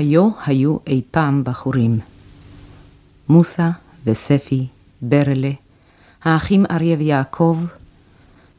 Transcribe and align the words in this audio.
היו 0.00 0.30
היו 0.46 0.76
אי 0.86 1.02
פעם 1.10 1.44
בחורים. 1.44 1.98
מוסה 3.28 3.70
וספי, 4.06 4.66
ברלה, 5.02 5.50
האחים 6.24 6.64
אריה 6.70 6.96
ויעקב, 6.96 7.58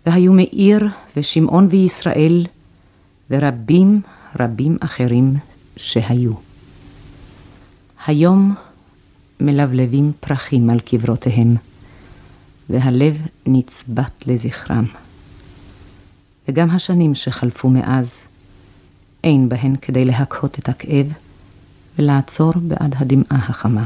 והיו 0.06 0.34
מאיר 0.34 0.88
ושמעון 1.18 1.68
וישראל, 1.72 2.46
ורבים 3.30 4.02
רבים 4.40 4.78
אחרים 4.80 5.34
שהיו. 5.78 6.34
היום 8.06 8.56
מלבלבים 9.40 10.12
פרחים 10.20 10.70
על 10.70 10.80
קברותיהם, 10.80 11.56
והלב 12.70 13.22
נצבט 13.46 14.28
לזכרם. 14.28 14.86
וגם 16.48 16.70
השנים 16.70 17.16
שחלפו 17.16 17.70
מאז, 17.70 18.20
אין 19.24 19.50
בהן 19.50 19.76
כדי 19.82 20.06
להקהות 20.06 20.60
את 20.60 20.70
הכאב 20.70 21.14
ולעצור 22.00 22.54
בעד 22.56 22.96
הדמעה 22.98 23.46
החמה. 23.50 23.86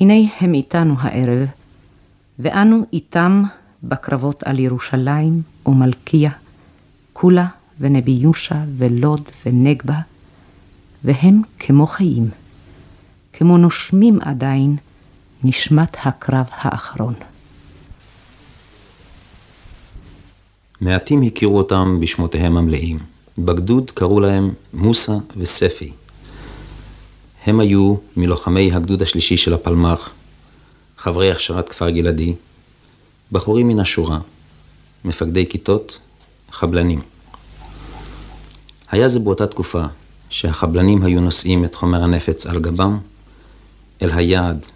הנה 0.00 0.14
הם 0.40 0.54
איתנו 0.54 0.94
הערב, 0.98 1.48
ואנו 2.38 2.86
איתם 2.92 3.42
בקרבות 3.82 4.42
על 4.42 4.58
ירושלים 4.58 5.42
ומלכיה, 5.66 6.30
קולה 7.12 7.46
ונבי 7.80 8.10
יושע 8.10 8.58
ולוד 8.76 9.30
ונגבה, 9.46 10.00
והם 11.04 11.42
כמו 11.58 11.86
חיים, 11.86 12.30
כמו 13.32 13.58
נושמים 13.58 14.18
עדיין 14.20 14.76
נשמת 15.44 15.96
הקרב 16.04 16.46
האחרון. 16.50 17.14
מעטים 20.80 21.22
הכירו 21.22 21.58
אותם 21.58 21.98
בשמותיהם 22.00 22.56
המלאים. 22.56 22.98
בגדוד 23.38 23.90
קראו 23.90 24.20
להם 24.20 24.50
מוסא 24.74 25.12
וספי. 25.36 25.92
הם 27.46 27.60
היו 27.60 27.94
מלוחמי 28.16 28.72
הגדוד 28.72 29.02
השלישי 29.02 29.36
של 29.36 29.54
הפלמ"ח, 29.54 30.10
חברי 30.98 31.30
הכשרת 31.30 31.68
כפר 31.68 31.90
גלעדי, 31.90 32.34
בחורים 33.32 33.68
מן 33.68 33.80
השורה, 33.80 34.18
מפקדי 35.04 35.46
כיתות, 35.48 35.98
חבלנים. 36.50 37.00
היה 38.90 39.08
זה 39.08 39.18
באותה 39.18 39.46
תקופה 39.46 39.82
שהחבלנים 40.30 41.02
היו 41.02 41.20
נושאים 41.20 41.64
את 41.64 41.74
חומר 41.74 42.04
הנפץ 42.04 42.46
על 42.46 42.60
גבם 42.60 42.98
אל 44.02 44.10
היעד 44.10 44.66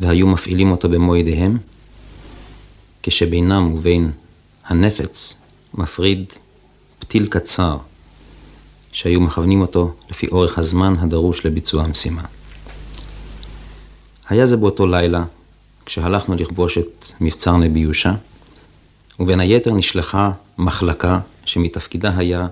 והיו 0.00 0.26
מפעילים 0.26 0.70
אותו 0.70 0.88
במו 0.88 1.16
ידיהם, 1.16 1.58
כשבינם 3.02 3.74
ובין 3.74 4.10
הנפץ 4.66 5.34
מפריד 5.74 6.32
פתיל 6.98 7.26
קצר 7.26 7.78
שהיו 8.92 9.20
מכוונים 9.20 9.60
אותו 9.60 9.92
לפי 10.10 10.28
אורך 10.28 10.58
הזמן 10.58 10.94
הדרוש 10.98 11.46
לביצוע 11.46 11.84
המשימה. 11.84 12.22
היה 14.28 14.46
זה 14.46 14.56
באותו 14.56 14.86
לילה, 14.86 15.24
כשהלכנו 15.86 16.34
לכבוש 16.34 16.78
את 16.78 17.06
מבצר 17.20 17.56
נבי 17.56 17.80
יושע, 17.80 18.12
ובין 19.20 19.40
היתר 19.40 19.72
נשלחה 19.72 20.30
מחלקה 20.58 21.20
שמתפקידה 21.44 22.12
היה 22.16 22.46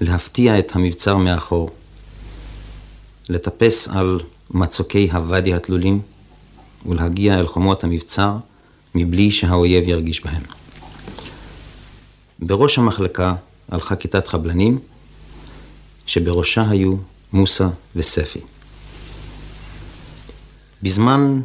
להפתיע 0.00 0.58
את 0.58 0.76
המבצר 0.76 1.16
מאחור, 1.16 1.70
לטפס 3.28 3.88
על 3.88 4.20
מצוקי 4.50 5.08
הוואדי 5.12 5.54
התלולים 5.54 6.00
ולהגיע 6.86 7.38
אל 7.38 7.46
חומות 7.46 7.84
המבצר 7.84 8.36
מבלי 8.94 9.30
שהאויב 9.30 9.88
ירגיש 9.88 10.24
בהם. 10.24 10.42
בראש 12.38 12.78
המחלקה 12.78 13.34
הלכה 13.68 13.96
כיתת 13.96 14.26
חבלנים, 14.26 14.78
שבראשה 16.06 16.70
היו 16.70 16.96
מוסא 17.32 17.68
וספי. 17.96 18.40
בזמן 20.82 21.40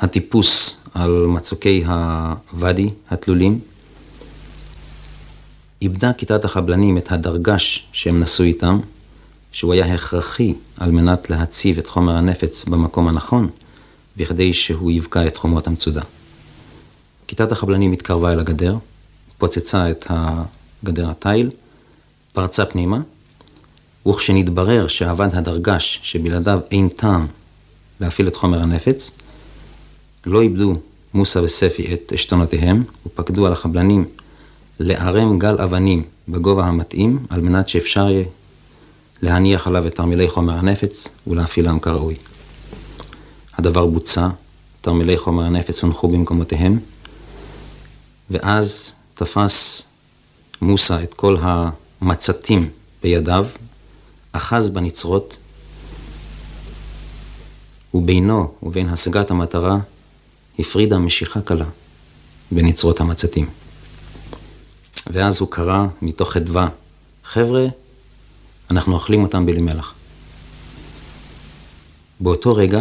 הטיפוס 0.00 0.80
על 0.94 1.26
מצוקי 1.26 1.84
הוואדי 1.84 2.90
התלולים, 3.10 3.60
איבדה 5.82 6.12
כיתת 6.12 6.44
החבלנים 6.44 6.98
את 6.98 7.12
הדרגש 7.12 7.86
שהם 7.92 8.20
נשאו 8.20 8.44
איתם, 8.44 8.80
שהוא 9.52 9.72
היה 9.72 9.94
הכרחי 9.94 10.54
על 10.76 10.90
מנת 10.90 11.30
להציב 11.30 11.78
את 11.78 11.86
חומר 11.86 12.16
הנפץ 12.16 12.64
במקום 12.64 13.08
הנכון, 13.08 13.50
בכדי 14.16 14.52
שהוא 14.52 14.90
יבקע 14.90 15.26
את 15.26 15.36
חומות 15.36 15.66
המצודה. 15.66 16.02
כיתת 17.26 17.52
החבלנים 17.52 17.92
התקרבה 17.92 18.32
אל 18.32 18.40
הגדר, 18.40 18.76
פוצצה 19.38 19.90
את 19.90 20.06
הגדר 20.82 21.10
התיל, 21.10 21.50
פרצה 22.32 22.66
פנימה, 22.66 23.00
וכשנתברר 24.08 24.86
שאבד 24.86 25.34
הדרגש 25.34 26.00
שבלעדיו 26.02 26.60
אין 26.70 26.88
טעם 26.88 27.26
להפעיל 28.00 28.28
את 28.28 28.36
חומר 28.36 28.62
הנפץ, 28.62 29.10
לא 30.26 30.42
איבדו 30.42 30.80
מוסא 31.14 31.38
וספי 31.38 31.94
את 31.94 32.12
עשתונותיהם 32.12 32.84
ופקדו 33.06 33.46
על 33.46 33.52
החבלנים 33.52 34.04
לערם 34.80 35.38
גל 35.38 35.60
אבנים 35.60 36.02
בגובה 36.28 36.64
המתאים 36.64 37.26
על 37.30 37.40
מנת 37.40 37.68
שאפשר 37.68 38.08
יהיה 38.08 38.24
להניח 39.22 39.66
עליו 39.66 39.86
את 39.86 39.94
תרמילי 39.94 40.28
חומר 40.28 40.58
הנפץ 40.58 41.08
ולהפעילם 41.26 41.78
כראוי. 41.78 42.14
הדבר 43.58 43.86
בוצע, 43.86 44.28
תרמילי 44.80 45.18
חומר 45.18 45.42
הנפץ 45.42 45.82
הונחו 45.82 46.08
במקומותיהם, 46.08 46.78
ואז 48.30 48.94
תפס 49.14 49.89
מוסא 50.62 51.02
את 51.02 51.14
כל 51.14 51.36
המצתים 51.40 52.70
בידיו, 53.02 53.46
אחז 54.32 54.68
בנצרות, 54.68 55.36
ובינו 57.94 58.54
ובין 58.62 58.88
השגת 58.88 59.30
המטרה 59.30 59.78
הפרידה 60.58 60.98
משיכה 60.98 61.40
קלה 61.40 61.64
בנצרות 62.50 63.00
המצתים. 63.00 63.50
ואז 65.06 65.40
הוא 65.40 65.50
קרא 65.50 65.86
מתוך 66.02 66.32
חדווה, 66.32 66.68
חבר'ה, 67.24 67.66
אנחנו 68.70 68.94
אוכלים 68.94 69.22
אותם 69.22 69.46
בלי 69.46 69.60
מלח. 69.60 69.94
באותו 72.20 72.54
רגע 72.54 72.80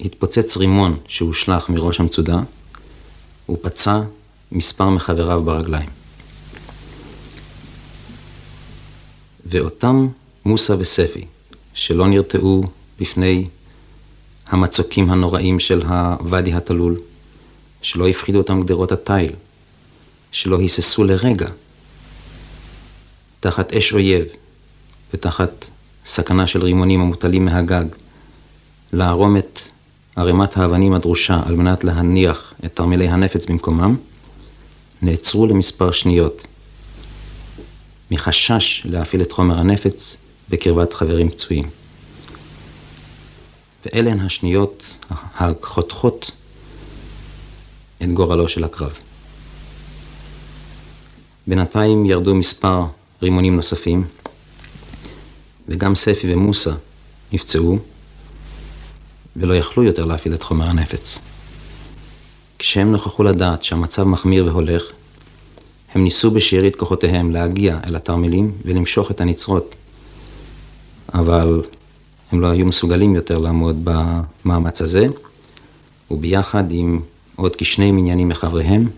התפוצץ 0.00 0.56
רימון 0.56 0.98
שהושלך 1.08 1.68
מראש 1.68 2.00
המצודה, 2.00 2.40
הוא 3.46 3.58
פצע 3.62 4.00
מספר 4.54 4.88
מחבריו 4.88 5.42
ברגליים. 5.42 5.88
ואותם 9.46 10.08
מוסא 10.44 10.72
וספי, 10.78 11.24
שלא 11.74 12.06
נרתעו 12.06 12.64
בפני 13.00 13.46
המצוקים 14.46 15.10
הנוראים 15.10 15.60
של 15.60 15.82
הוואדי 15.82 16.54
התלול, 16.54 17.00
שלא 17.82 18.08
הפחידו 18.08 18.38
אותם 18.38 18.62
גדרות 18.62 18.92
התיל, 18.92 19.32
שלא 20.32 20.58
היססו 20.58 21.04
לרגע 21.04 21.48
תחת 23.40 23.72
אש 23.72 23.92
אויב 23.92 24.24
ותחת 25.14 25.66
סכנה 26.04 26.46
של 26.46 26.62
רימונים 26.64 27.00
המוטלים 27.00 27.44
מהגג, 27.44 27.84
לערום 28.92 29.36
את 29.36 29.60
ערימת 30.16 30.56
האבנים 30.56 30.94
הדרושה 30.94 31.40
על 31.46 31.54
מנת 31.54 31.84
להניח 31.84 32.54
את 32.64 32.76
תרמילי 32.76 33.08
הנפץ 33.08 33.46
במקומם, 33.46 33.96
נעצרו 35.04 35.46
למספר 35.46 35.90
שניות 35.90 36.46
מחשש 38.10 38.82
להפעיל 38.84 39.22
את 39.22 39.32
חומר 39.32 39.58
הנפץ 39.58 40.16
בקרבת 40.48 40.92
חברים 40.92 41.30
פצועים. 41.30 41.68
ואלה 43.84 44.10
הן 44.10 44.20
השניות 44.20 44.96
החותכות 45.10 46.30
את 48.02 48.12
גורלו 48.12 48.48
של 48.48 48.64
הקרב. 48.64 48.98
בינתיים 51.46 52.06
ירדו 52.06 52.34
מספר 52.34 52.84
רימונים 53.22 53.56
נוספים, 53.56 54.04
וגם 55.68 55.94
ספי 55.94 56.32
ומוסא 56.32 56.72
נפצעו, 57.32 57.78
ולא 59.36 59.54
יכלו 59.54 59.82
יותר 59.82 60.04
להפעיל 60.04 60.34
את 60.34 60.42
חומר 60.42 60.70
הנפץ. 60.70 61.20
כשהם 62.58 62.92
נוכחו 62.92 63.22
לדעת 63.22 63.62
שהמצב 63.62 64.04
מחמיר 64.04 64.44
והולך, 64.46 64.82
הם 65.94 66.04
ניסו 66.04 66.30
בשארית 66.30 66.76
כוחותיהם 66.76 67.30
להגיע 67.30 67.78
אל 67.86 67.96
התרמילים 67.96 68.52
ולמשוך 68.64 69.10
את 69.10 69.20
הנצרות, 69.20 69.74
אבל 71.14 71.62
הם 72.32 72.40
לא 72.40 72.46
היו 72.46 72.66
מסוגלים 72.66 73.14
יותר 73.14 73.38
לעמוד 73.38 73.84
במאמץ 73.84 74.82
הזה, 74.82 75.06
וביחד 76.10 76.64
עם 76.70 77.00
עוד 77.36 77.56
כשני 77.56 77.90
מניינים 77.90 78.28
מחבריהם, 78.28 78.88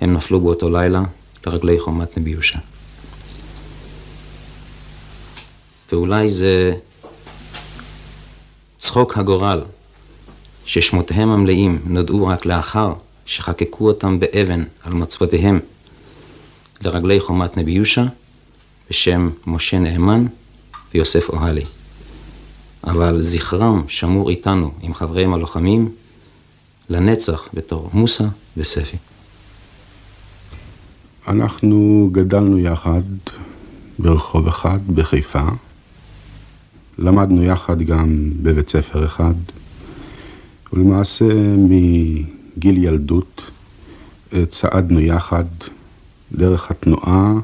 הם 0.00 0.12
נפלו 0.12 0.40
באותו 0.40 0.70
לילה 0.70 1.02
לרגלי 1.46 1.78
חומת 1.78 2.18
נבי 2.18 2.30
יושע. 2.30 2.58
ואולי 5.92 6.30
זה 6.30 6.74
צחוק 8.78 9.18
הגורל, 9.18 9.60
ששמותיהם 10.64 11.28
המלאים 11.28 11.82
נודעו 11.86 12.26
רק 12.26 12.46
לאחר 12.46 12.92
שחקקו 13.26 13.88
אותם 13.88 14.20
באבן 14.20 14.64
על 14.82 14.92
מצוותיהם, 14.92 15.60
לרגלי 16.84 17.20
חומת 17.20 17.56
נבי 17.56 17.72
יושע 17.72 18.04
בשם 18.90 19.30
משה 19.46 19.78
נאמן 19.78 20.26
ויוסף 20.94 21.28
אוהלי. 21.28 21.64
אבל 22.84 23.20
זכרם 23.20 23.82
שמור 23.88 24.30
איתנו 24.30 24.70
עם 24.82 24.94
חבריהם 24.94 25.34
הלוחמים 25.34 25.90
לנצח 26.90 27.48
בתור 27.54 27.90
מוסא 27.92 28.24
וספי. 28.56 28.96
אנחנו 31.28 32.08
גדלנו 32.12 32.58
יחד 32.58 33.02
ברחוב 33.98 34.48
אחד 34.48 34.78
בחיפה. 34.94 35.44
למדנו 36.98 37.44
יחד 37.44 37.82
גם 37.82 38.30
בבית 38.42 38.70
ספר 38.70 39.06
אחד, 39.06 39.34
ולמעשה 40.72 41.24
מגיל 41.56 42.84
ילדות 42.84 43.42
אה, 44.32 44.46
צעדנו 44.46 45.00
יחד 45.00 45.44
דרך 46.32 46.70
התנועה 46.70 47.34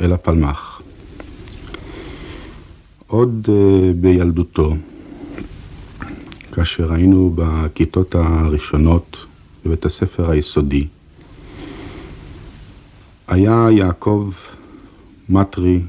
אל 0.00 0.12
הפלמ"ח. 0.12 0.82
עוד 3.06 3.48
אה, 3.48 3.92
בילדותו, 4.00 4.74
כאשר 6.52 6.92
היינו 6.92 7.32
בכיתות 7.34 8.14
הראשונות 8.14 9.16
בבית 9.64 9.84
הספר 9.84 10.30
היסודי, 10.30 10.86
היה 13.28 13.66
יעקב 13.70 14.30
מטרי 15.28 15.80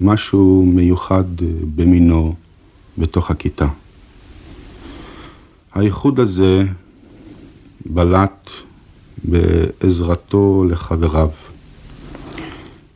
משהו 0.00 0.64
מיוחד 0.74 1.24
אה, 1.42 1.46
במינו 1.74 2.34
בתוך 2.98 3.30
הכיתה. 3.30 3.66
הייחוד 5.74 6.20
הזה 6.20 6.62
בלט 7.86 8.50
בעזרתו 9.24 10.64
לחבריו. 10.70 11.30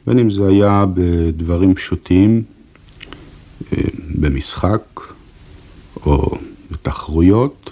בין 0.06 0.18
אם 0.18 0.30
זה 0.30 0.46
היה 0.46 0.84
בדברים 0.94 1.74
פשוטים, 1.74 2.42
אה, 3.72 3.82
במשחק 4.14 5.00
או 6.06 6.38
בתחרויות, 6.70 7.70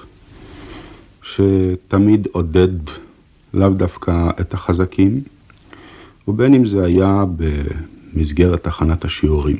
שתמיד 1.22 2.28
עודד 2.32 2.69
לאו 3.55 3.70
דווקא 3.70 4.31
את 4.40 4.55
החזקים, 4.55 5.20
ובין 6.28 6.55
אם 6.55 6.66
זה 6.66 6.84
היה 6.84 7.25
במסגרת 7.37 8.66
הכנת 8.66 9.05
השיעורים. 9.05 9.56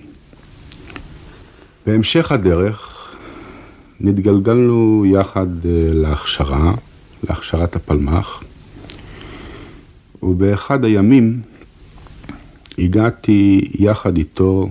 בהמשך 1.87 2.33
הדרך 2.33 2.92
נתגלגלנו 4.03 5.05
יחד 5.07 5.47
אה, 5.67 5.89
להכשרה, 5.93 6.75
להכשרת 7.29 7.77
הפלמ"ח, 7.77 8.43
ובאחד 10.23 10.85
הימים 10.85 11.41
הגעתי 12.79 13.71
יחד 13.75 14.17
איתו 14.17 14.69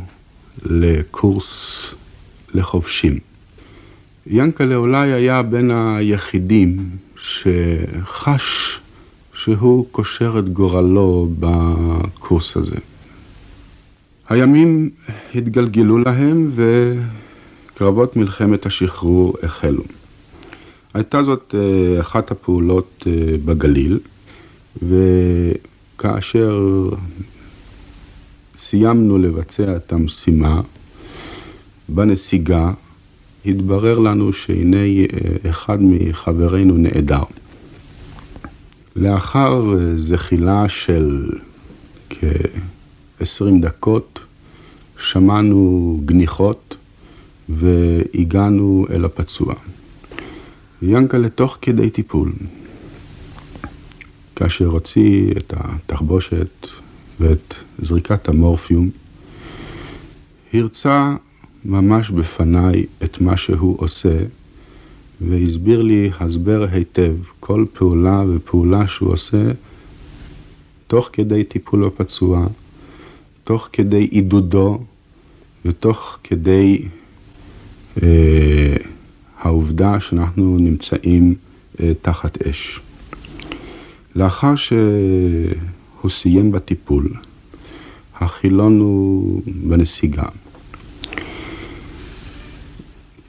לקורס 0.66 1.81
לחובשים. 2.54 3.18
ינקלה 4.28 4.75
אולי 4.75 5.12
היה 5.13 5.42
בין 5.42 5.72
היחידים 5.72 6.89
שחש 7.24 8.80
שהוא 9.34 9.86
קושר 9.92 10.39
את 10.39 10.50
גורלו 10.50 11.30
בקורס 11.39 12.57
הזה. 12.57 12.77
הימים 14.30 14.89
התגלגלו 15.36 15.98
להם 15.98 16.51
וקרבות 17.81 18.16
מלחמת 18.16 18.66
השחרור 18.66 19.36
החלו. 19.44 19.83
הייתה 20.94 21.24
זאת 21.24 21.56
אה, 21.57 22.01
אחת 22.01 22.31
הפעולות 22.31 23.07
אה, 23.07 23.12
בגליל, 23.45 24.00
וכאשר 25.98 26.89
סיימנו 28.57 29.18
לבצע 29.18 29.75
את 29.75 29.94
המשימה, 29.94 30.62
בנסיגה 31.89 32.72
התברר 33.45 34.00
לנו 34.00 34.34
שהנה 34.34 34.77
אה, 34.77 35.50
אחד 35.50 35.77
מחברינו 35.81 36.77
נעדר. 36.77 37.24
לאחר 38.95 39.63
זחילה 39.98 40.69
של 40.69 41.30
כ-20 42.10 43.62
דקות, 43.62 44.19
שמענו 45.00 46.00
גניחות 46.06 46.75
והגענו 47.56 48.86
אל 48.89 49.06
הפצוע. 49.06 49.53
ינקלה 50.81 51.30
תוך 51.30 51.57
כדי 51.62 51.89
טיפול, 51.89 52.31
כאשר 54.36 54.65
הוציא 54.65 55.31
את 55.31 55.53
התחבושת 55.57 56.68
ואת 57.19 57.53
זריקת 57.81 58.30
המורפיום, 58.30 58.89
הרצה 60.53 61.15
ממש 61.65 62.09
בפניי 62.09 62.86
את 63.03 63.21
מה 63.21 63.38
שהוא 63.38 63.75
עושה, 63.80 64.18
והסביר 65.21 65.81
לי 65.81 66.12
הסבר 66.19 66.65
היטב 66.71 67.15
כל 67.39 67.65
פעולה 67.74 68.24
ופעולה 68.30 68.88
שהוא 68.88 69.13
עושה, 69.13 69.51
תוך 70.88 71.09
כדי 71.13 71.44
טיפול 71.44 71.86
בפצוע, 71.86 72.48
תוך 73.44 73.69
כדי 73.74 74.03
עידודו 74.03 74.80
ותוך 75.65 76.18
כדי 76.24 76.86
העובדה 79.38 79.99
שאנחנו 79.99 80.57
נמצאים 80.59 81.35
אה, 81.79 81.91
תחת 82.01 82.41
אש. 82.41 82.79
לאחר 84.15 84.55
שהוא 84.55 86.09
סיים 86.09 86.51
בטיפול, 86.51 87.13
החילונו 88.19 89.41
בנסיגה. 89.45 90.25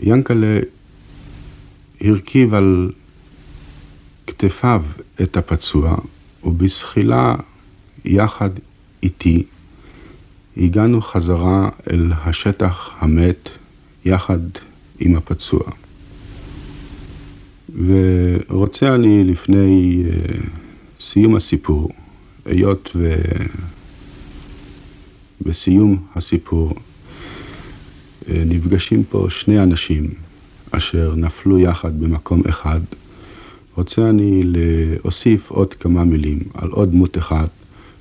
ינקלה 0.00 0.60
הרכיב 2.00 2.54
על 2.54 2.90
כתפיו 4.26 4.82
את 5.22 5.36
הפצוע, 5.36 5.96
ובזחילה 6.44 7.34
יחד 8.04 8.50
איתי 9.02 9.42
הגענו 10.56 11.02
חזרה 11.02 11.68
אל 11.90 12.12
השטח 12.24 12.90
המת 12.98 13.48
יחד 14.04 14.38
עם 15.00 15.16
הפצוע. 15.16 15.60
ורוצה 17.86 18.94
אני 18.94 19.24
לפני 19.24 20.02
uh, 20.04 20.12
סיום 21.00 21.36
הסיפור, 21.36 21.90
היות 22.44 22.96
ובסיום 25.40 26.06
הסיפור 26.14 26.70
uh, 26.70 26.76
נפגשים 28.46 29.04
פה 29.04 29.26
שני 29.30 29.62
אנשים 29.62 30.10
אשר 30.70 31.14
נפלו 31.16 31.58
יחד 31.58 32.00
במקום 32.00 32.42
אחד, 32.48 32.80
רוצה 33.76 34.10
אני 34.10 34.42
להוסיף 34.44 35.50
עוד 35.50 35.74
כמה 35.74 36.04
מילים 36.04 36.38
על 36.54 36.70
עוד 36.70 36.90
דמות 36.90 37.18
אחת 37.18 37.50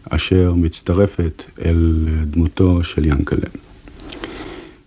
אשר 0.10 0.54
מצטרפת 0.54 1.44
אל 1.66 2.08
דמותו 2.25 2.84
של 2.84 3.06
ינקלה. 3.06 3.48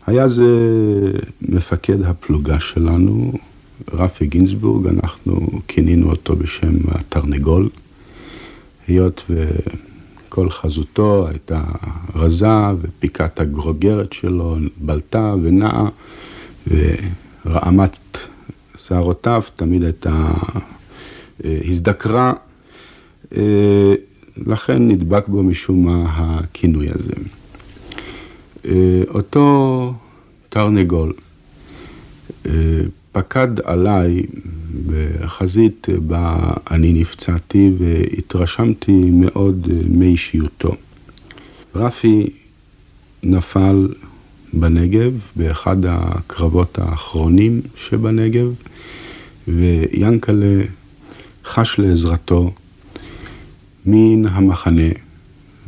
היה 0.06 0.28
זה 0.28 0.44
מפקד 1.42 2.02
הפלוגה 2.02 2.60
שלנו, 2.60 3.32
רפי 3.92 4.26
גינזבורג, 4.26 4.86
אנחנו 4.86 5.60
כינינו 5.68 6.10
אותו 6.10 6.36
בשם 6.36 6.74
התרנגול, 6.88 7.68
היות 8.88 9.22
וכל 9.30 10.50
חזותו 10.50 11.28
הייתה 11.28 11.62
רזה 12.14 12.46
ופיקת 12.80 13.40
הגרוגרת 13.40 14.12
שלו 14.12 14.56
בלטה 14.76 15.34
ונעה 15.42 15.88
ורעמת 17.46 17.98
שערותיו 18.78 19.42
תמיד 19.56 19.82
הייתה 19.82 20.32
אה, 21.44 21.58
הזדקרה, 21.68 22.32
אה, 23.36 23.94
לכן 24.36 24.88
נדבק 24.88 25.28
בו 25.28 25.42
משום 25.42 25.84
מה 25.84 26.04
הכינוי 26.06 26.88
הזה. 26.90 27.12
אה, 28.68 29.02
אותו 29.08 29.94
תרנגול 30.48 31.12
פקד 33.12 33.60
עליי 33.64 34.22
בחזית 34.86 35.86
בה 36.06 36.50
אני 36.70 36.92
נפצעתי 36.92 37.70
והתרשמתי 37.78 39.10
מאוד 39.12 39.68
מאישיותו. 39.90 40.74
רפי 41.74 42.30
נפל 43.22 43.88
בנגב, 44.52 45.12
באחד 45.36 45.76
הקרבות 45.88 46.78
האחרונים 46.78 47.60
שבנגב, 47.76 48.54
ויאנקלה 49.48 50.62
חש 51.44 51.78
לעזרתו 51.78 52.52
מן 53.86 54.26
המחנה, 54.26 54.90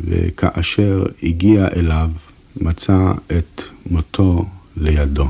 וכאשר 0.04 1.04
הגיע 1.22 1.68
אליו, 1.76 2.10
מצא 2.60 3.12
את 3.38 3.62
מותו 3.90 4.44
לידו. 4.76 5.26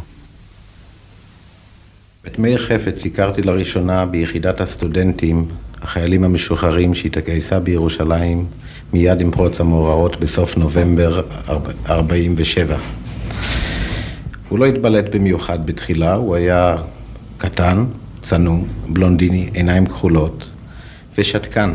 את 2.26 2.38
מאיר 2.38 2.66
חפץ 2.66 3.04
הכרתי 3.04 3.42
לראשונה 3.42 4.06
ביחידת 4.06 4.60
הסטודנטים 4.60 5.48
החיילים 5.82 6.24
המשוחררים 6.24 6.94
שהתגייסה 6.94 7.60
בירושלים 7.60 8.46
מיד 8.92 9.20
עם 9.20 9.30
פרוץ 9.30 9.60
המאורעות 9.60 10.20
בסוף 10.20 10.56
נובמבר 10.56 11.22
47. 11.88 12.78
הוא 14.48 14.58
לא 14.58 14.66
התבלט 14.66 15.04
במיוחד 15.14 15.66
בתחילה, 15.66 16.14
הוא 16.14 16.34
היה 16.34 16.76
קטן, 17.38 17.84
צנום, 18.22 18.68
בלונדיני, 18.88 19.50
עיניים 19.54 19.86
כחולות 19.86 20.50
ושתקן. 21.18 21.74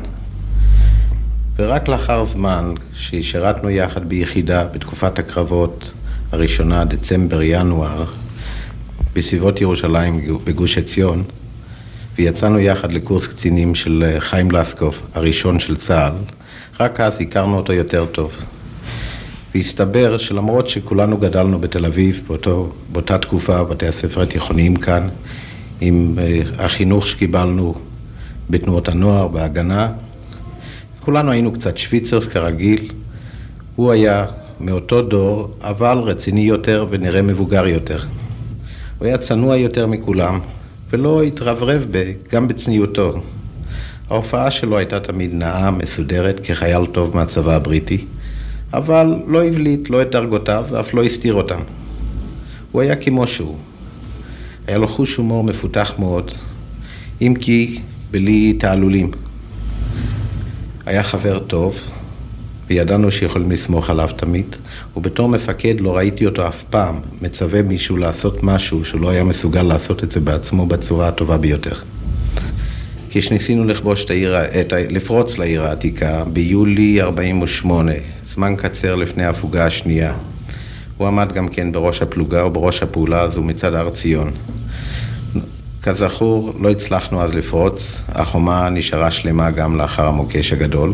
ורק 1.62 1.88
לאחר 1.88 2.26
זמן 2.26 2.74
ששירתנו 2.94 3.70
יחד 3.70 4.10
ביחידה 4.10 4.64
בתקופת 4.64 5.20
הקרבות 5.20 5.92
הראשונה, 6.32 6.86
דצמבר-ינואר, 6.86 8.06
בסביבות 9.14 9.62
ירושלים, 9.62 10.40
בגוש 10.44 10.78
עציון, 10.78 11.24
ויצאנו 12.18 12.60
יחד 12.60 12.92
לקורס 12.92 13.28
קצינים 13.28 13.76
של 13.76 14.16
חיים 14.20 14.52
לסקוב, 14.52 14.96
הראשון 15.14 15.60
של 15.60 15.76
צה"ל, 15.78 16.14
רק 16.80 17.00
אז 17.00 17.22
הכרנו 17.22 17.58
אותו 17.58 17.74
יותר 17.74 18.06
טוב. 18.06 18.36
והסתבר 19.56 20.18
שלמרות 20.18 20.70
שכולנו 20.70 21.18
גדלנו 21.18 21.60
בתל 21.60 21.86
אביב, 21.86 22.22
באותו, 22.28 22.72
באותה 22.92 23.18
תקופה, 23.18 23.64
בתי 23.64 23.88
הספר 23.88 24.22
התיכוניים 24.22 24.76
כאן, 24.76 25.10
עם 25.82 26.16
uh, 26.18 26.62
החינוך 26.62 27.08
שקיבלנו 27.08 27.76
בתנועות 28.50 28.90
הנוער, 28.90 29.28
בהגנה, 29.28 29.90
כולנו 31.02 31.32
היינו 31.32 31.52
קצת 31.52 31.78
שוויצרס 31.78 32.28
כרגיל. 32.28 32.92
הוא 33.76 33.92
היה 33.92 34.26
מאותו 34.60 35.02
דור, 35.02 35.54
אבל 35.62 35.98
רציני 35.98 36.42
יותר 36.42 36.86
ונראה 36.90 37.22
מבוגר 37.22 37.68
יותר. 37.68 38.00
הוא 38.98 39.08
היה 39.08 39.18
צנוע 39.18 39.58
יותר 39.58 39.88
מכולם, 39.88 40.40
ולא 40.90 41.24
התרברב 41.24 41.86
גם 42.32 42.48
בצניעותו. 42.48 43.22
ההופעה 44.10 44.52
שלו 44.52 44.78
הייתה 44.78 45.00
תמיד 45.00 45.34
נאה, 45.34 45.72
מסודרת, 45.72 46.40
כחייל 46.44 46.86
טוב 46.86 47.16
מהצבא 47.16 47.56
הבריטי, 47.56 48.06
אבל 48.74 49.16
לא 49.28 49.44
הבליט 49.44 49.90
לא 49.90 50.02
את 50.02 50.12
דרגותיו 50.12 50.66
ואף 50.70 50.94
לא 50.94 51.04
הסתיר 51.04 51.34
אותם. 51.34 51.60
הוא 52.72 52.82
היה 52.82 52.96
כמו 52.96 53.28
שהוא. 53.28 53.58
היה 54.68 54.78
לו 54.78 54.88
חוש 54.88 55.16
הומור 55.16 55.44
מפותח 55.44 55.94
מאוד, 56.00 56.32
אם 57.22 57.34
כי 57.40 57.80
בלי 58.12 58.54
תעלולים. 58.54 59.12
היה 60.92 61.04
חבר 61.04 61.40
טוב, 61.40 61.76
וידענו 62.68 63.12
שיכולים 63.12 63.52
לסמוך 63.52 63.90
עליו 63.90 64.10
תמיד, 64.16 64.56
ובתור 64.98 65.30
מפקד 65.30 65.76
לא 65.80 65.98
ראיתי 65.98 66.26
אותו 66.26 66.48
אף 66.48 66.64
פעם 66.70 67.00
מצווה 67.22 67.62
מישהו 67.62 67.98
לעשות 67.98 68.44
משהו 68.44 68.86
שהוא 68.86 69.02
לא 69.02 69.10
היה 69.10 69.24
מסוגל 69.24 69.62
לעשות 69.62 70.04
את 70.04 70.12
זה 70.12 70.20
בעצמו 70.20 70.66
בצורה 70.66 71.08
הטובה 71.08 71.38
ביותר. 71.38 71.76
כשניסינו 73.10 73.66
לכבוש 73.66 74.04
את 74.04 74.10
העיר, 74.10 74.36
את, 74.38 74.74
לפרוץ 74.90 75.38
לעיר 75.38 75.64
העתיקה 75.64 76.24
ביולי 76.34 77.02
48, 77.02 77.92
זמן 78.34 78.56
קצר 78.58 78.96
לפני 78.96 79.24
ההפוגה 79.24 79.66
השנייה, 79.66 80.14
הוא 80.98 81.08
עמד 81.08 81.34
גם 81.34 81.48
כן 81.48 81.72
בראש 81.72 82.02
הפלוגה 82.02 82.46
ובראש 82.46 82.84
הפעולה 82.84 83.22
הזו 83.22 83.44
מצד 83.44 83.74
הר 83.74 83.90
ציון. 83.90 84.32
כזכור, 85.84 86.54
לא 86.60 86.72
הצלחנו 86.72 87.22
אז 87.22 87.34
לפרוץ, 87.34 88.02
החומה 88.10 88.70
נשארה 88.70 89.12
שלמה 89.12 89.52
גם 89.52 89.78
לאחר 89.78 90.06
המוקש 90.06 90.54
הגדול, 90.54 90.94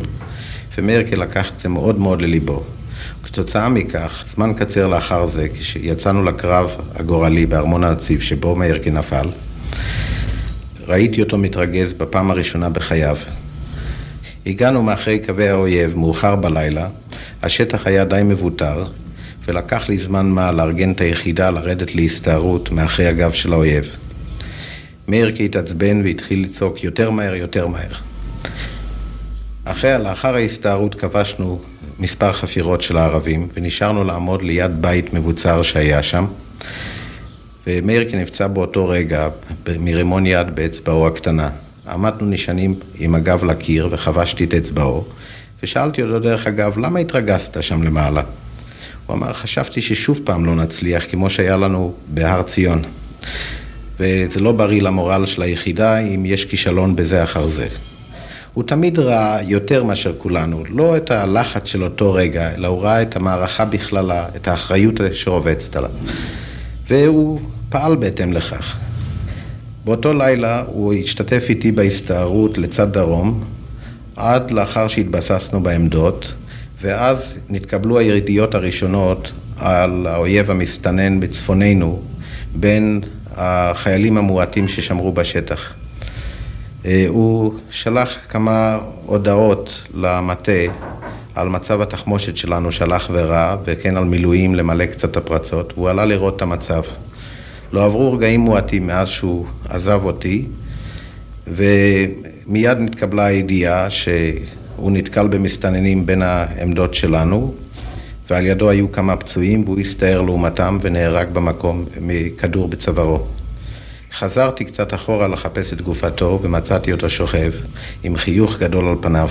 ומרקל 0.78 1.16
לקח 1.16 1.52
את 1.56 1.60
זה 1.60 1.70
מאוד 1.70 2.00
מאוד 2.00 2.22
לליבו. 2.22 2.64
כתוצאה 3.24 3.70
מכך, 3.70 4.24
זמן 4.36 4.54
קצר 4.58 4.88
לאחר 4.88 5.28
זה, 5.28 5.48
כשיצאנו 5.60 6.24
לקרב 6.24 6.70
הגורלי 6.96 7.46
בארמון 7.46 7.84
הנציב 7.84 8.22
שבו 8.22 8.56
מרקל 8.56 8.90
נפל, 8.90 9.30
ראיתי 10.88 11.22
אותו 11.22 11.38
מתרגז 11.38 11.94
בפעם 11.94 12.32
הראשונה 12.32 12.70
בחייו. 12.70 13.18
הגענו 14.46 14.84
מאחרי 14.84 15.20
קווי 15.20 15.50
האויב 15.50 15.98
מאוחר 15.98 16.36
בלילה, 16.36 16.88
השטח 17.44 17.88
היה 17.88 18.06
די 18.06 18.22
מבוטר, 18.26 18.86
ולקח 19.48 19.90
לי 19.90 19.98
זמן 19.98 20.26
מה 20.26 20.52
לארגן 20.52 20.92
את 20.92 21.02
היחידה 21.02 21.50
לרדת 21.50 21.96
להסתערות 21.96 22.72
מאחרי 22.72 23.08
הגב 23.08 23.32
של 23.32 23.54
האויב. 23.54 23.92
מאירקי 25.08 25.46
התעצבן 25.46 26.02
והתחיל 26.04 26.44
לצעוק 26.44 26.84
יותר 26.84 27.10
מהר, 27.10 27.36
יותר 27.36 27.68
מהר. 27.68 27.92
אחרי, 29.66 30.04
לאחר 30.04 30.36
ההסתערות 30.36 30.96
כבשנו 30.96 31.62
מספר 32.00 32.34
חפירות 32.34 32.82
של 32.82 32.98
הערבים 32.98 33.48
ונשארנו 33.54 34.04
לעמוד 34.04 34.42
ליד 34.42 34.82
בית 34.82 35.14
מבוצר 35.14 35.64
שהיה 35.64 36.04
שם 36.04 36.26
ומאירקי 37.68 38.16
נפצע 38.18 38.48
באותו 38.48 38.88
רגע 38.88 39.30
מרימון 39.80 40.26
יד 40.26 40.56
באצבעו 40.56 41.08
הקטנה. 41.08 41.50
עמדנו 41.88 42.26
נשענים 42.26 42.76
עם 43.00 43.16
הגב 43.16 43.44
לקיר 43.44 43.88
וחבשתי 43.92 44.44
את 44.44 44.54
אצבעו 44.54 45.06
ושאלתי 45.64 46.02
אותו 46.02 46.20
דרך 46.20 46.48
אגב, 46.48 46.78
למה 46.78 47.00
התרגזת 47.00 47.64
שם 47.64 47.84
למעלה? 47.84 48.22
הוא 49.06 49.16
אמר, 49.16 49.34
חשבתי 49.34 49.82
ששוב 49.82 50.20
פעם 50.24 50.46
לא 50.46 50.56
נצליח 50.56 51.04
כמו 51.10 51.30
שהיה 51.30 51.56
לנו 51.56 51.94
בהר 52.08 52.44
ציון. 52.44 52.82
וזה 54.00 54.40
לא 54.40 54.52
בריא 54.52 54.82
למורל 54.82 55.26
של 55.26 55.42
היחידה 55.42 55.98
אם 55.98 56.26
יש 56.26 56.46
כישלון 56.46 56.96
בזה 56.96 57.24
אחר 57.24 57.48
זה. 57.48 57.68
הוא 58.54 58.64
תמיד 58.64 59.00
ראה 59.00 59.42
יותר 59.42 59.84
מאשר 59.84 60.14
כולנו, 60.18 60.64
לא 60.70 60.98
את 60.98 61.12
הלחץ 61.12 61.66
של 61.66 61.84
אותו 61.84 62.14
רגע, 62.14 62.56
אלא 62.56 62.68
הוא 62.68 62.82
ראה 62.82 63.02
את 63.02 63.16
המערכה 63.16 63.66
בכללה, 63.66 64.26
את 64.36 64.48
האחריות 64.48 64.94
שרובצת 65.12 65.76
עליו. 65.76 65.90
והוא 66.88 67.40
פעל 67.70 67.96
בהתאם 67.96 68.34
לכך. 68.34 68.78
באותו 69.86 70.14
לילה 70.14 70.64
הוא 70.68 70.94
השתתף 70.94 71.46
איתי 71.50 71.72
בהסתערות 71.72 72.58
לצד 72.58 72.94
דרום, 72.94 73.44
עד 74.16 74.52
לאחר 74.52 74.88
שהתבססנו 74.88 75.64
בעמדות, 75.64 76.34
ואז 76.82 77.34
נתקבלו 77.50 78.00
הירידיות 78.00 78.56
הראשונות 78.56 79.32
על 79.58 80.08
האויב 80.08 80.52
המסתנן 80.52 81.20
בצפוננו 81.20 82.02
בין 82.56 83.02
החיילים 83.38 84.18
המועטים 84.18 84.68
ששמרו 84.68 85.12
בשטח. 85.12 85.74
אה, 86.86 87.06
הוא 87.08 87.54
שלח 87.70 88.10
כמה 88.30 88.80
הודעות 89.06 89.82
למטה 89.94 90.52
על 91.36 91.50
מצב 91.50 91.82
התחמושת 91.82 92.38
שלנו 92.38 92.72
שהלך 92.72 93.08
ורע, 93.12 93.58
וכן 93.66 93.98
על 93.98 94.04
מילואים 94.04 94.56
למלא 94.56 94.86
קצת 94.86 95.18
הפרצות, 95.18 95.74
והוא 95.74 95.90
עלה 95.90 96.06
לראות 96.06 96.36
את 96.36 96.42
המצב. 96.42 96.82
לא 97.74 97.86
עברו 97.86 98.14
רגעים 98.14 98.40
מועטים 98.40 98.88
מאז 98.88 99.08
שהוא 99.08 99.46
עזב 99.70 100.02
אותי, 100.04 100.46
ומיד 101.48 102.78
נתקבלה 102.78 103.26
הידיעה 103.26 103.90
שהוא 103.90 104.92
נתקל 104.92 105.28
במסתננים 105.28 106.06
בין 106.06 106.22
העמדות 106.22 106.94
שלנו, 106.94 107.54
ועל 108.30 108.46
ידו 108.46 108.70
היו 108.70 108.92
כמה 108.92 109.16
פצועים 109.16 109.64
והוא 109.64 109.80
הסתער 109.80 110.22
לעומתם 110.22 110.78
ונהרג 110.82 111.28
במקום 111.34 111.86
מכדור 112.02 112.68
בצווארו. 112.68 113.20
חזרתי 114.14 114.66
קצת 114.66 114.94
אחורה 114.94 115.28
לחפש 115.28 115.74
את 115.74 115.82
גופתו 115.82 116.40
ומצאתי 116.42 116.92
אותו 116.92 117.10
שוכב 117.10 117.52
עם 118.04 118.18
חיוך 118.18 118.58
גדול 118.60 118.88
על 118.88 118.96
פניו. 119.02 119.30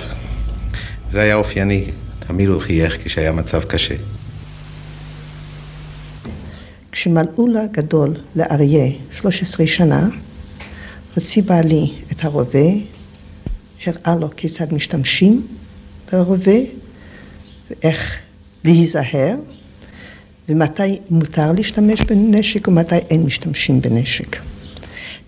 זה 1.11 1.21
היה 1.21 1.35
אופייני, 1.35 1.91
תמיד 2.27 2.49
הוא 2.49 2.61
חייך 2.61 2.97
כשהיה 3.03 3.31
מצב 3.31 3.63
קשה. 3.63 3.95
כשמלאו 6.91 7.47
לה 7.47 7.61
גדול 7.71 8.13
לאריה 8.35 8.91
13 9.11 9.67
שנה, 9.67 10.07
הוציא 11.15 11.43
בעלי 11.43 11.91
את 12.11 12.25
הרובה, 12.25 12.69
הראה 13.85 14.15
לו 14.19 14.29
כיצד 14.35 14.73
משתמשים 14.73 15.47
ברובה 16.11 16.57
ואיך 17.69 18.26
להיזהר, 18.67 19.35
ומתי 20.49 20.99
מותר 21.09 21.51
להשתמש 21.51 22.01
בנשק 22.01 22.67
ומתי 22.67 22.95
אין 22.95 23.23
משתמשים 23.23 23.81
בנשק. 23.81 24.37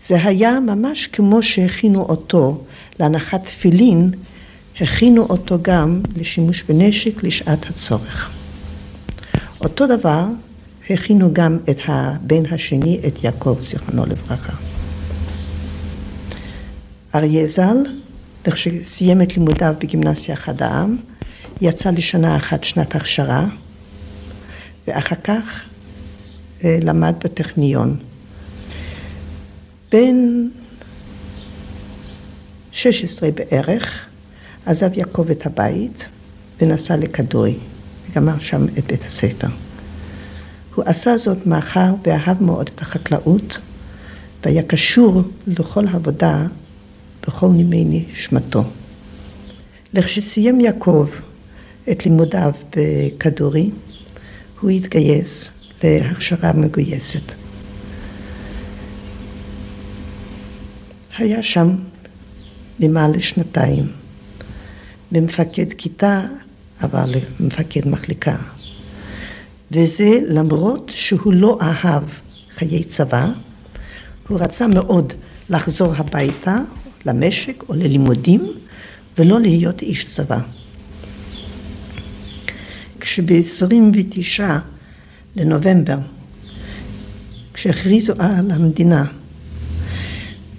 זה 0.01 0.23
היה 0.23 0.59
ממש 0.59 1.07
כמו 1.07 1.43
שהכינו 1.43 2.01
אותו 2.01 2.61
להנחת 2.99 3.45
תפילין, 3.45 4.11
הכינו 4.81 5.25
אותו 5.25 5.57
גם 5.61 6.01
לשימוש 6.15 6.63
בנשק 6.63 7.23
לשעת 7.23 7.65
הצורך. 7.69 8.31
אותו 9.61 9.87
דבר 9.87 10.25
הכינו 10.89 11.33
גם 11.33 11.57
את 11.69 11.77
הבן 11.87 12.43
השני, 12.51 12.99
את 13.07 13.23
יעקב, 13.23 13.57
זיכרונו 13.61 14.05
לברכה. 14.05 14.53
אריה 17.15 17.47
ז"ל, 17.47 17.77
כשסיים 18.43 19.21
את 19.21 19.37
לימודיו 19.37 19.73
בגימנסיה 19.79 20.35
אחד 20.35 20.61
העם, 20.61 20.97
יצא 21.61 21.91
לשנה 21.91 22.37
אחת 22.37 22.63
שנת 22.63 22.95
הכשרה, 22.95 23.45
ואחר 24.87 25.15
כך 25.23 25.61
אה, 26.63 26.77
למד 26.81 27.13
בטכניון. 27.23 27.97
בן 29.91 30.47
16 32.71 33.29
בערך 33.31 34.05
עזב 34.65 34.89
יעקב 34.93 35.29
את 35.31 35.45
הבית 35.45 36.05
ונסע 36.61 36.97
לכדורי, 36.97 37.57
וגמר 38.09 38.39
שם 38.39 38.65
את 38.77 38.85
בית 38.85 39.05
הספר. 39.05 39.47
הוא 40.75 40.85
עשה 40.87 41.17
זאת 41.17 41.47
מאחר 41.47 41.93
ואהב 42.03 42.43
מאוד 42.43 42.69
את 42.75 42.81
החקלאות, 42.81 43.57
והיה 44.43 44.63
קשור 44.63 45.21
לכל 45.47 45.87
עבודה 45.87 46.45
בכל 47.27 47.47
נימי 47.47 48.05
נשמתו. 48.13 48.63
לכשסיים 49.93 50.59
יעקב 50.59 51.07
את 51.91 52.05
לימודיו 52.05 52.51
בכדורי, 52.75 53.69
הוא 54.61 54.69
התגייס 54.69 55.49
להכשרה 55.83 56.53
מגויסת. 56.53 57.31
היה 61.17 61.43
שם 61.43 61.75
למעלה 62.79 63.21
שנתיים, 63.21 63.87
במפקד 65.11 65.73
כיתה, 65.77 66.25
אבל 66.81 67.13
מפקד 67.39 67.87
מחלקה. 67.87 68.35
וזה 69.71 70.19
למרות 70.27 70.91
שהוא 70.95 71.33
לא 71.33 71.57
אהב 71.61 72.03
חיי 72.55 72.83
צבא, 72.83 73.27
הוא 74.27 74.39
רצה 74.39 74.67
מאוד 74.67 75.13
לחזור 75.49 75.93
הביתה, 75.95 76.57
למשק 77.05 77.63
או 77.69 77.73
ללימודים, 77.73 78.51
ולא 79.17 79.39
להיות 79.39 79.81
איש 79.81 80.05
צבא. 80.05 80.39
כשב-29 83.09 84.43
לנובמבר, 85.35 85.97
כשהכריזו 87.53 88.13
על 88.19 88.51
המדינה, 88.51 89.05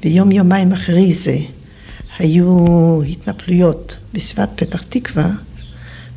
ויום 0.03 0.33
יומיים 0.33 0.73
אחרי 0.73 1.13
זה 1.13 1.39
היו 2.19 3.03
התנפלויות 3.03 3.97
בסביבת 4.13 4.49
פתח 4.57 4.83
תקווה, 4.89 5.31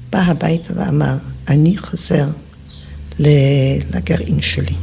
בא 0.09 0.19
הביתה 0.19 0.73
ואמר, 0.75 1.17
אני 1.47 1.77
חוזר 1.77 2.27
לגרעין 3.19 4.41
שלי. 4.41 4.75